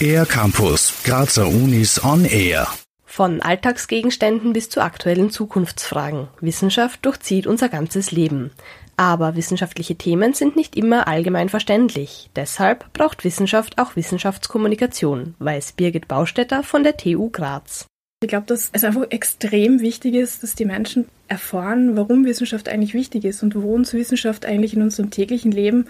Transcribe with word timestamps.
Air 0.00 0.26
Campus, 0.26 0.92
Grazer 1.04 1.48
Unis 1.48 2.04
on 2.04 2.24
Air. 2.24 2.68
Von 3.04 3.40
Alltagsgegenständen 3.40 4.52
bis 4.52 4.68
zu 4.68 4.82
aktuellen 4.82 5.30
Zukunftsfragen. 5.30 6.28
Wissenschaft 6.40 7.04
durchzieht 7.06 7.46
unser 7.46 7.68
ganzes 7.68 8.10
Leben. 8.10 8.50
Aber 8.96 9.36
wissenschaftliche 9.36 9.96
Themen 9.96 10.34
sind 10.34 10.56
nicht 10.56 10.76
immer 10.76 11.08
allgemein 11.08 11.48
verständlich. 11.48 12.30
Deshalb 12.36 12.92
braucht 12.92 13.24
Wissenschaft 13.24 13.78
auch 13.78 13.96
Wissenschaftskommunikation, 13.96 15.34
weiß 15.38 15.72
Birgit 15.72 16.08
Baustetter 16.08 16.62
von 16.62 16.82
der 16.82 16.96
TU 16.96 17.30
Graz. 17.30 17.86
Ich 18.22 18.28
glaube, 18.28 18.46
dass 18.46 18.70
es 18.72 18.84
einfach 18.84 19.10
extrem 19.10 19.80
wichtig 19.80 20.14
ist, 20.14 20.42
dass 20.42 20.54
die 20.54 20.64
Menschen 20.64 21.06
erfahren, 21.28 21.96
warum 21.96 22.24
Wissenschaft 22.24 22.68
eigentlich 22.68 22.94
wichtig 22.94 23.24
ist 23.24 23.42
und 23.42 23.54
wo 23.54 23.74
uns 23.74 23.92
Wissenschaft 23.92 24.46
eigentlich 24.46 24.74
in 24.74 24.82
unserem 24.82 25.10
täglichen 25.10 25.52
Leben 25.52 25.86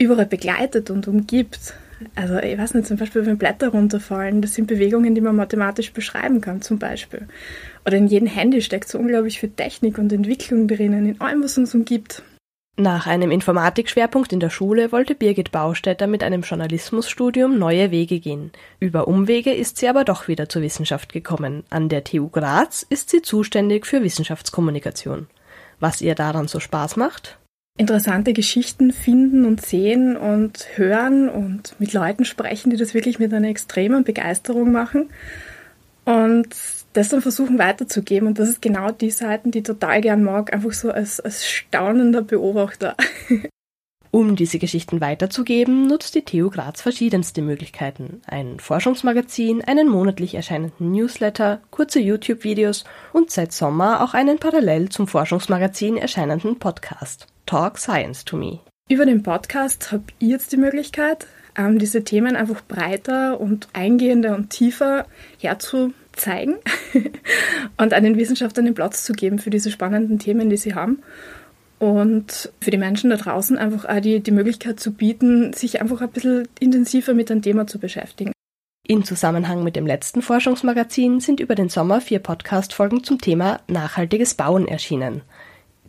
überall 0.00 0.26
begleitet 0.26 0.90
und 0.90 1.06
umgibt. 1.06 1.74
Also 2.14 2.38
ich 2.38 2.56
weiß 2.56 2.74
nicht, 2.74 2.86
zum 2.86 2.96
Beispiel 2.96 3.26
wenn 3.26 3.36
Blätter 3.36 3.68
runterfallen, 3.68 4.40
das 4.40 4.54
sind 4.54 4.66
Bewegungen, 4.66 5.14
die 5.14 5.20
man 5.20 5.36
mathematisch 5.36 5.92
beschreiben 5.92 6.40
kann 6.40 6.62
zum 6.62 6.78
Beispiel. 6.78 7.28
Oder 7.86 7.98
in 7.98 8.06
jedem 8.06 8.26
Handy 8.26 8.62
steckt 8.62 8.88
so 8.88 8.98
unglaublich 8.98 9.38
viel 9.38 9.50
Technik 9.50 9.98
und 9.98 10.12
Entwicklung 10.12 10.66
drinnen, 10.66 11.06
in 11.06 11.20
allem, 11.20 11.42
was 11.42 11.58
uns 11.58 11.74
umgibt. 11.74 12.22
Nach 12.76 13.06
einem 13.06 13.30
Informatikschwerpunkt 13.30 14.32
in 14.32 14.40
der 14.40 14.48
Schule 14.48 14.90
wollte 14.90 15.14
Birgit 15.14 15.52
Baustädter 15.52 16.06
mit 16.06 16.22
einem 16.22 16.40
Journalismusstudium 16.40 17.58
neue 17.58 17.90
Wege 17.90 18.20
gehen. 18.20 18.52
Über 18.78 19.06
Umwege 19.06 19.52
ist 19.52 19.76
sie 19.76 19.88
aber 19.88 20.04
doch 20.04 20.28
wieder 20.28 20.48
zur 20.48 20.62
Wissenschaft 20.62 21.12
gekommen. 21.12 21.64
An 21.68 21.90
der 21.90 22.04
TU 22.04 22.28
Graz 22.28 22.86
ist 22.88 23.10
sie 23.10 23.20
zuständig 23.20 23.86
für 23.86 24.02
Wissenschaftskommunikation. 24.02 25.26
Was 25.78 26.00
ihr 26.00 26.14
daran 26.14 26.48
so 26.48 26.58
Spaß 26.58 26.96
macht? 26.96 27.39
Interessante 27.80 28.34
Geschichten 28.34 28.92
finden 28.92 29.46
und 29.46 29.64
sehen 29.64 30.14
und 30.14 30.66
hören 30.76 31.30
und 31.30 31.76
mit 31.78 31.94
Leuten 31.94 32.26
sprechen, 32.26 32.68
die 32.68 32.76
das 32.76 32.92
wirklich 32.92 33.18
mit 33.18 33.32
einer 33.32 33.48
extremen 33.48 34.04
Begeisterung 34.04 34.70
machen. 34.70 35.08
Und 36.04 36.48
das 36.92 37.08
dann 37.08 37.22
versuchen 37.22 37.58
weiterzugeben. 37.58 38.28
Und 38.28 38.38
das 38.38 38.50
ist 38.50 38.60
genau 38.60 38.90
die 38.90 39.10
Seiten, 39.10 39.50
die 39.50 39.60
ich 39.60 39.64
total 39.64 40.02
gern 40.02 40.22
mag, 40.22 40.52
einfach 40.52 40.74
so 40.74 40.90
als, 40.90 41.20
als 41.20 41.48
staunender 41.48 42.20
Beobachter. 42.20 42.96
Um 44.12 44.34
diese 44.34 44.58
Geschichten 44.58 45.00
weiterzugeben, 45.00 45.86
nutzt 45.86 46.16
die 46.16 46.24
TU 46.24 46.50
Graz 46.50 46.82
verschiedenste 46.82 47.42
Möglichkeiten. 47.42 48.20
Ein 48.26 48.58
Forschungsmagazin, 48.58 49.62
einen 49.62 49.88
monatlich 49.88 50.34
erscheinenden 50.34 50.90
Newsletter, 50.90 51.60
kurze 51.70 52.00
YouTube-Videos 52.00 52.82
und 53.12 53.30
seit 53.30 53.52
Sommer 53.52 54.02
auch 54.02 54.12
einen 54.12 54.40
parallel 54.40 54.88
zum 54.88 55.06
Forschungsmagazin 55.06 55.96
erscheinenden 55.96 56.58
Podcast. 56.58 57.28
Talk 57.50 57.78
Science 57.78 58.24
to 58.26 58.36
Me. 58.36 58.60
Über 58.88 59.06
den 59.06 59.24
Podcast 59.24 59.90
habt 59.90 60.14
ihr 60.20 60.28
jetzt 60.28 60.52
die 60.52 60.56
Möglichkeit, 60.56 61.26
ähm, 61.58 61.80
diese 61.80 62.04
Themen 62.04 62.36
einfach 62.36 62.62
breiter 62.62 63.40
und 63.40 63.66
eingehender 63.72 64.36
und 64.36 64.50
tiefer 64.50 65.04
herzu 65.40 65.92
zeigen 66.12 66.58
und 67.76 67.92
einen 67.92 68.16
Wissenschaftlern 68.16 68.66
den 68.66 68.76
Platz 68.76 69.02
zu 69.02 69.14
geben 69.14 69.40
für 69.40 69.50
diese 69.50 69.72
spannenden 69.72 70.20
Themen, 70.20 70.48
die 70.48 70.56
sie 70.56 70.76
haben. 70.76 71.02
Und 71.80 72.52
für 72.60 72.70
die 72.70 72.78
Menschen 72.78 73.10
da 73.10 73.16
draußen 73.16 73.58
einfach 73.58 73.84
auch 73.84 74.00
die, 74.00 74.20
die 74.20 74.30
Möglichkeit 74.30 74.78
zu 74.78 74.92
bieten, 74.92 75.52
sich 75.52 75.80
einfach 75.80 76.02
ein 76.02 76.10
bisschen 76.10 76.46
intensiver 76.60 77.14
mit 77.14 77.32
einem 77.32 77.42
Thema 77.42 77.66
zu 77.66 77.80
beschäftigen. 77.80 78.30
In 78.86 79.02
Zusammenhang 79.02 79.64
mit 79.64 79.74
dem 79.74 79.88
letzten 79.88 80.22
Forschungsmagazin 80.22 81.18
sind 81.18 81.40
über 81.40 81.56
den 81.56 81.68
Sommer 81.68 82.00
vier 82.00 82.20
Podcast-Folgen 82.20 83.02
zum 83.02 83.20
Thema 83.20 83.58
nachhaltiges 83.66 84.34
Bauen 84.34 84.68
erschienen. 84.68 85.22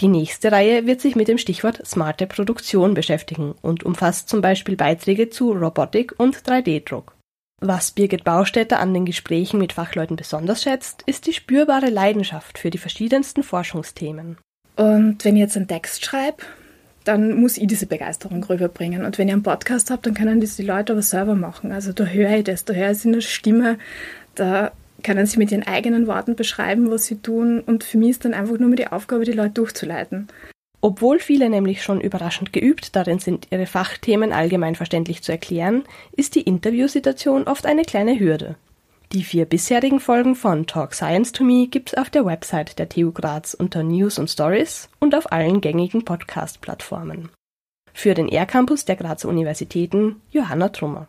Die 0.00 0.08
nächste 0.08 0.52
Reihe 0.52 0.86
wird 0.86 1.00
sich 1.00 1.16
mit 1.16 1.26
dem 1.26 1.38
Stichwort 1.38 1.84
smarte 1.84 2.28
Produktion 2.28 2.94
beschäftigen 2.94 3.54
und 3.62 3.82
umfasst 3.82 4.28
zum 4.28 4.40
Beispiel 4.40 4.76
Beiträge 4.76 5.28
zu 5.28 5.50
Robotik 5.52 6.14
und 6.18 6.36
3D-Druck. 6.36 7.14
Was 7.60 7.90
Birgit 7.90 8.22
Baustädter 8.22 8.78
an 8.78 8.94
den 8.94 9.04
Gesprächen 9.04 9.58
mit 9.58 9.72
Fachleuten 9.72 10.14
besonders 10.14 10.62
schätzt, 10.62 11.02
ist 11.06 11.26
die 11.26 11.32
spürbare 11.32 11.90
Leidenschaft 11.90 12.58
für 12.58 12.70
die 12.70 12.78
verschiedensten 12.78 13.42
Forschungsthemen. 13.42 14.38
Und 14.76 15.24
wenn 15.24 15.34
ich 15.34 15.40
jetzt 15.40 15.56
einen 15.56 15.66
Text 15.66 16.04
schreibe, 16.04 16.44
dann 17.02 17.40
muss 17.40 17.56
ich 17.56 17.66
diese 17.66 17.86
Begeisterung 17.86 18.44
rüberbringen. 18.44 19.04
Und 19.04 19.18
wenn 19.18 19.26
ich 19.26 19.34
einen 19.34 19.42
Podcast 19.42 19.90
habe, 19.90 20.02
dann 20.02 20.14
können 20.14 20.40
das 20.40 20.54
die 20.54 20.62
Leute 20.62 20.92
aber 20.92 21.02
selber 21.02 21.34
machen. 21.34 21.72
Also 21.72 21.92
da 21.92 22.04
höre 22.04 22.36
ich 22.36 22.44
das, 22.44 22.64
da 22.64 22.74
höre 22.74 22.92
ich 22.92 22.98
es 22.98 23.04
in 23.04 23.14
der 23.14 23.20
Stimme, 23.22 23.78
da 24.36 24.70
können 25.02 25.26
sie 25.26 25.38
mit 25.38 25.52
ihren 25.52 25.66
eigenen 25.66 26.06
Worten 26.06 26.36
beschreiben, 26.36 26.90
was 26.90 27.06
sie 27.06 27.16
tun. 27.16 27.60
Und 27.60 27.84
für 27.84 27.98
mich 27.98 28.10
ist 28.10 28.24
dann 28.24 28.34
einfach 28.34 28.58
nur 28.58 28.68
mehr 28.68 28.76
die 28.76 28.88
Aufgabe, 28.88 29.24
die 29.24 29.32
Leute 29.32 29.54
durchzuleiten. 29.54 30.28
Obwohl 30.80 31.18
viele 31.18 31.50
nämlich 31.50 31.82
schon 31.82 32.00
überraschend 32.00 32.52
geübt 32.52 32.94
darin 32.94 33.18
sind, 33.18 33.48
ihre 33.50 33.66
Fachthemen 33.66 34.32
allgemein 34.32 34.76
verständlich 34.76 35.22
zu 35.22 35.32
erklären, 35.32 35.84
ist 36.12 36.34
die 36.34 36.42
Interviewsituation 36.42 37.44
oft 37.44 37.66
eine 37.66 37.82
kleine 37.82 38.18
Hürde. 38.18 38.56
Die 39.12 39.24
vier 39.24 39.46
bisherigen 39.46 40.00
Folgen 40.00 40.36
von 40.36 40.66
Talk 40.66 40.94
Science 40.94 41.32
to 41.32 41.42
Me 41.42 41.66
gibt's 41.66 41.94
auf 41.94 42.10
der 42.10 42.26
Website 42.26 42.78
der 42.78 42.88
TU 42.88 43.10
Graz 43.10 43.54
unter 43.54 43.82
News 43.82 44.18
und 44.18 44.28
Stories 44.28 44.90
und 45.00 45.14
auf 45.14 45.32
allen 45.32 45.60
gängigen 45.60 46.04
Podcast-Plattformen. 46.04 47.30
Für 47.94 48.14
den 48.14 48.28
R-Campus 48.28 48.84
der 48.84 48.96
Grazer 48.96 49.28
Universitäten 49.28 50.20
Johanna 50.30 50.68
Trummer. 50.68 51.08